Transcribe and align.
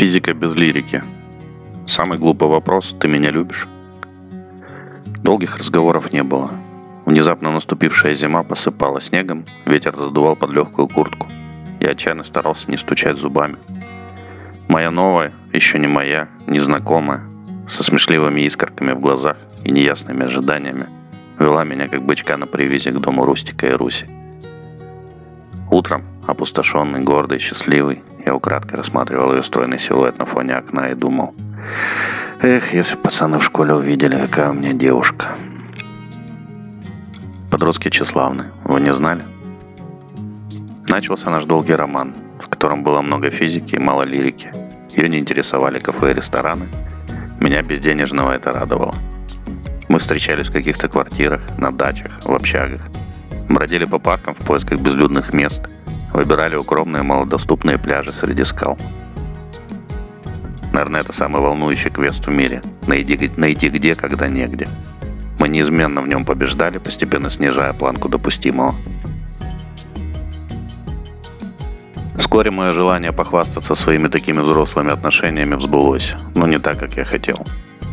Физика 0.00 0.32
без 0.32 0.54
лирики. 0.54 1.02
Самый 1.86 2.16
глупый 2.16 2.48
вопрос 2.48 2.96
«Ты 2.98 3.06
меня 3.06 3.30
любишь?» 3.30 3.68
Долгих 5.22 5.58
разговоров 5.58 6.10
не 6.14 6.22
было. 6.22 6.52
Внезапно 7.04 7.52
наступившая 7.52 8.14
зима 8.14 8.42
посыпала 8.42 9.02
снегом, 9.02 9.44
ветер 9.66 9.94
задувал 9.94 10.36
под 10.36 10.52
легкую 10.52 10.88
куртку. 10.88 11.26
Я 11.80 11.90
отчаянно 11.90 12.24
старался 12.24 12.70
не 12.70 12.78
стучать 12.78 13.18
зубами. 13.18 13.58
Моя 14.68 14.90
новая, 14.90 15.32
еще 15.52 15.78
не 15.78 15.86
моя, 15.86 16.30
незнакомая, 16.46 17.22
со 17.68 17.84
смешливыми 17.84 18.40
искорками 18.40 18.92
в 18.92 19.00
глазах 19.00 19.36
и 19.64 19.70
неясными 19.70 20.24
ожиданиями, 20.24 20.88
вела 21.38 21.62
меня 21.64 21.88
как 21.88 22.06
бычка 22.06 22.38
на 22.38 22.46
привязи 22.46 22.90
к 22.90 22.98
дому 23.00 23.26
Рустика 23.26 23.66
и 23.66 23.72
Руси. 23.72 24.06
Утром, 25.70 26.04
опустошенный, 26.26 27.00
гордый, 27.00 27.38
счастливый, 27.38 28.02
я 28.30 28.36
украдкой 28.36 28.78
рассматривал 28.78 29.34
ее 29.34 29.42
стройный 29.42 29.78
силуэт 29.78 30.18
на 30.18 30.24
фоне 30.24 30.54
окна 30.54 30.90
и 30.90 30.94
думал, 30.94 31.34
эх, 32.40 32.72
если 32.72 32.96
пацаны 32.96 33.38
в 33.38 33.44
школе 33.44 33.74
увидели, 33.74 34.16
какая 34.16 34.50
у 34.50 34.52
меня 34.54 34.72
девушка. 34.72 35.26
Подростки 37.50 37.90
тщеславны, 37.90 38.44
вы 38.64 38.80
не 38.80 38.92
знали? 38.92 39.24
Начался 40.88 41.30
наш 41.30 41.44
долгий 41.44 41.74
роман, 41.74 42.14
в 42.40 42.48
котором 42.48 42.84
было 42.84 43.02
много 43.02 43.30
физики 43.30 43.74
и 43.74 43.80
мало 43.80 44.04
лирики. 44.04 44.52
Ее 44.90 45.08
не 45.08 45.18
интересовали 45.18 45.80
кафе 45.80 46.12
и 46.12 46.14
рестораны. 46.14 46.68
Меня 47.40 47.62
безденежного 47.62 48.32
это 48.32 48.52
радовало. 48.52 48.94
Мы 49.88 49.98
встречались 49.98 50.48
в 50.48 50.52
каких-то 50.52 50.88
квартирах, 50.88 51.40
на 51.58 51.72
дачах, 51.72 52.12
в 52.22 52.32
общагах. 52.32 52.80
Бродили 53.48 53.86
по 53.86 53.98
паркам 53.98 54.34
в 54.34 54.46
поисках 54.46 54.78
безлюдных 54.78 55.32
мест– 55.32 55.62
Выбирали 56.20 56.54
укромные 56.54 57.02
малодоступные 57.02 57.78
пляжи 57.78 58.12
среди 58.12 58.44
скал. 58.44 58.76
Наверное, 60.70 61.00
это 61.00 61.14
самый 61.14 61.40
волнующий 61.40 61.88
квест 61.88 62.26
в 62.26 62.30
мире. 62.30 62.62
Найти, 62.86 63.32
найти 63.38 63.70
где, 63.70 63.94
когда 63.94 64.28
негде. 64.28 64.68
Мы 65.38 65.48
неизменно 65.48 66.02
в 66.02 66.08
нем 66.08 66.26
побеждали, 66.26 66.76
постепенно 66.76 67.30
снижая 67.30 67.72
планку 67.72 68.10
допустимого. 68.10 68.74
Вскоре 72.18 72.50
мое 72.50 72.72
желание 72.72 73.12
похвастаться 73.12 73.74
своими 73.74 74.08
такими 74.08 74.42
взрослыми 74.42 74.92
отношениями 74.92 75.54
взбылось, 75.54 76.12
но 76.34 76.46
не 76.46 76.58
так, 76.58 76.78
как 76.78 76.98
я 76.98 77.06
хотел. 77.06 77.46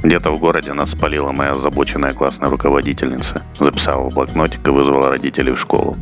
Где-то 0.03 0.31
в 0.31 0.39
городе 0.39 0.73
нас 0.73 0.91
спалила 0.91 1.31
моя 1.31 1.51
озабоченная 1.51 2.13
классная 2.13 2.49
руководительница, 2.49 3.41
записала 3.57 4.09
в 4.09 4.13
блокнотик 4.13 4.67
и 4.67 4.69
вызвала 4.69 5.11
родителей 5.11 5.53
в 5.53 5.59
школу. 5.61 5.95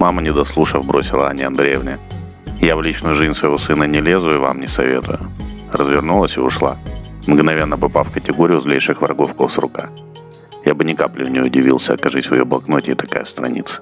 Мама, 0.00 0.22
не 0.22 0.32
дослушав, 0.32 0.86
бросила 0.86 1.28
Ане 1.28 1.46
Андреевне. 1.46 1.98
«Я 2.58 2.74
в 2.74 2.82
личную 2.82 3.14
жизнь 3.14 3.34
своего 3.34 3.58
сына 3.58 3.84
не 3.84 4.00
лезу 4.00 4.30
и 4.30 4.38
вам 4.38 4.60
не 4.60 4.66
советую». 4.66 5.18
Развернулась 5.72 6.38
и 6.38 6.40
ушла, 6.40 6.78
мгновенно 7.26 7.76
попав 7.76 8.08
в 8.08 8.12
категорию 8.12 8.60
злейших 8.60 9.02
врагов 9.02 9.34
класс-рука. 9.34 9.90
Я 10.64 10.74
бы 10.74 10.84
ни 10.84 10.94
капли 10.94 11.28
не 11.28 11.40
удивился, 11.40 11.92
окажись 11.92 12.30
в 12.30 12.34
ее 12.34 12.44
блокноте 12.46 12.92
и 12.92 12.94
такая 12.94 13.26
страница. 13.26 13.80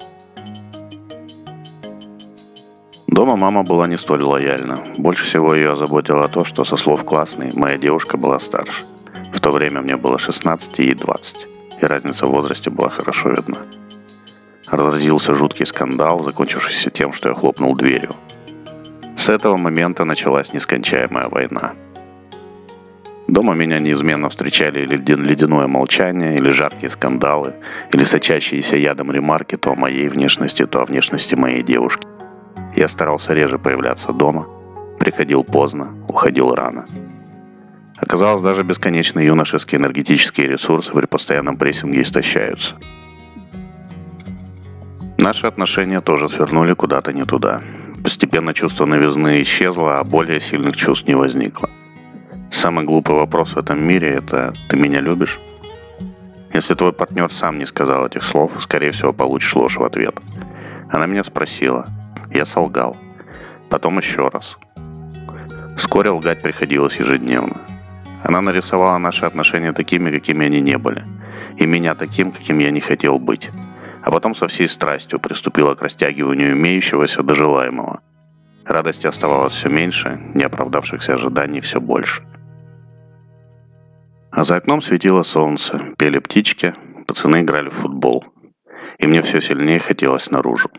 Дома 3.07 3.37
мама 3.37 3.63
была 3.63 3.87
не 3.87 3.97
столь 3.97 4.23
лояльна. 4.23 4.77
Больше 4.97 5.23
всего 5.23 5.55
ее 5.55 5.71
озаботило 5.71 6.27
то, 6.27 6.43
что 6.43 6.65
со 6.65 6.75
слов 6.75 7.05
классной 7.05 7.51
моя 7.53 7.77
девушка 7.77 8.17
была 8.17 8.39
старше. 8.39 8.83
В 9.33 9.39
то 9.39 9.51
время 9.51 9.81
мне 9.81 9.95
было 9.95 10.19
16 10.19 10.79
и 10.79 10.93
20, 10.93 11.47
и 11.81 11.85
разница 11.85 12.27
в 12.27 12.31
возрасте 12.31 12.69
была 12.69 12.89
хорошо 12.89 13.29
видна. 13.29 13.57
Разразился 14.71 15.33
жуткий 15.33 15.65
скандал, 15.65 16.21
закончившийся 16.21 16.91
тем, 16.91 17.11
что 17.11 17.29
я 17.29 17.35
хлопнул 17.35 17.75
дверью. 17.75 18.15
С 19.17 19.29
этого 19.29 19.57
момента 19.57 20.05
началась 20.05 20.53
нескончаемая 20.53 21.27
война. 21.27 21.73
Дома 23.27 23.53
меня 23.53 23.79
неизменно 23.79 24.29
встречали 24.29 24.85
ледяное 24.85 25.67
молчание, 25.67 26.37
или 26.37 26.49
жаркие 26.49 26.89
скандалы, 26.89 27.53
или 27.91 28.03
сочащиеся 28.03 28.77
ядом 28.77 29.11
ремарки 29.11 29.55
то 29.55 29.71
о 29.71 29.75
моей 29.75 30.07
внешности, 30.07 30.65
то 30.65 30.81
о 30.81 30.85
внешности 30.85 31.35
моей 31.35 31.63
девушки. 31.63 32.07
Я 32.75 32.87
старался 32.87 33.33
реже 33.33 33.59
появляться 33.59 34.13
дома, 34.13 34.47
приходил 34.99 35.43
поздно, 35.43 35.95
уходил 36.07 36.53
рано. 36.55 36.87
Оказалось, 37.97 38.41
даже 38.41 38.63
бесконечные 38.63 39.27
юношеские 39.27 39.79
энергетические 39.79 40.47
ресурсы 40.47 40.91
при 40.93 41.05
постоянном 41.05 41.57
прессинге 41.57 42.01
истощаются– 42.01 42.75
Наши 45.21 45.47
отношения 45.47 45.99
тоже 45.99 46.29
свернули 46.29 46.73
куда-то 46.73 47.11
не 47.11 47.25
туда. 47.25 47.61
Постепенно 48.01 48.53
чувство 48.53 48.85
новизны 48.85 49.41
исчезло, 49.41 49.99
а 49.99 50.03
более 50.05 50.39
сильных 50.39 50.77
чувств 50.77 51.09
не 51.09 51.13
возникло. 51.13 51.69
Самый 52.51 52.85
глупый 52.85 53.17
вопрос 53.17 53.49
в 53.49 53.57
этом 53.57 53.83
мире– 53.83 54.13
это 54.17 54.53
«ты 54.69 54.77
меня 54.77 55.01
любишь?» 55.01 55.37
Если 56.53 56.73
твой 56.73 56.93
партнер 56.93 57.29
сам 57.29 57.57
не 57.57 57.65
сказал 57.65 58.07
этих 58.07 58.23
слов, 58.23 58.53
скорее 58.61 58.91
всего, 58.91 59.11
получишь 59.11 59.53
ложь 59.57 59.75
в 59.75 59.83
ответ. 59.83 60.15
Она 60.89 61.05
меня 61.05 61.25
спросила. 61.25 61.87
Я 62.33 62.45
солгал. 62.45 62.95
Потом 63.69 63.97
еще 63.97 64.29
раз. 64.29 64.57
Вскоре 65.75 66.11
лгать 66.11 66.41
приходилось 66.41 66.95
ежедневно. 66.95 67.59
Она 68.23 68.39
нарисовала 68.39 68.97
наши 68.97 69.25
отношения 69.25 69.73
такими, 69.73 70.11
какими 70.11 70.45
они 70.45 70.61
не 70.61 70.77
были. 70.77 71.03
И 71.57 71.65
меня 71.65 71.93
таким, 71.93 72.31
каким 72.31 72.59
я 72.59 72.71
не 72.71 72.79
хотел 72.79 73.19
быть 73.19 73.49
а 74.03 74.11
потом 74.11 74.35
со 74.35 74.47
всей 74.47 74.67
страстью 74.67 75.19
приступила 75.19 75.75
к 75.75 75.81
растягиванию 75.81 76.53
имеющегося 76.53 77.23
до 77.23 77.33
желаемого. 77.33 78.01
Радости 78.65 79.07
оставалось 79.07 79.53
все 79.53 79.69
меньше, 79.69 80.19
неоправдавшихся 80.33 81.13
ожиданий 81.13 81.59
все 81.59 81.81
больше. 81.81 82.23
А 84.31 84.43
за 84.43 84.57
окном 84.57 84.81
светило 84.81 85.23
солнце, 85.23 85.79
пели 85.97 86.19
птички, 86.19 86.73
пацаны 87.07 87.41
играли 87.41 87.69
в 87.69 87.73
футбол. 87.73 88.25
И 88.99 89.07
мне 89.07 89.21
все 89.21 89.41
сильнее 89.41 89.79
хотелось 89.79 90.29
наружу. 90.29 90.69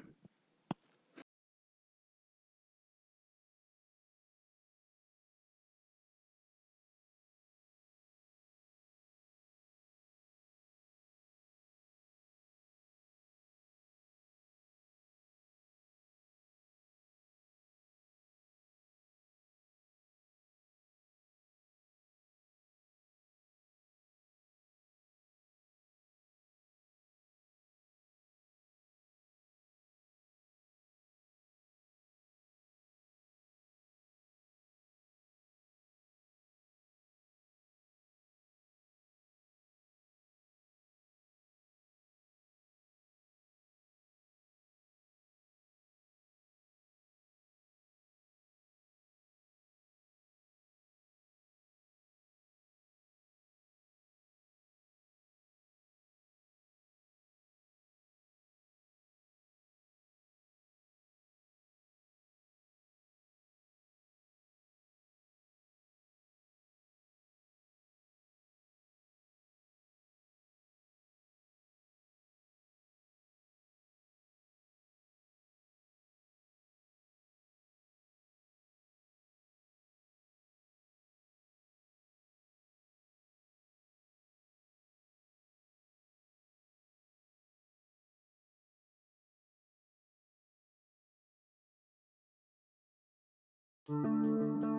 Música 93.90 94.69